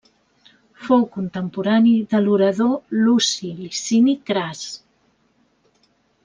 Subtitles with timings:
[0.85, 4.65] Fou contemporani de l'orador Luci Licini Cras.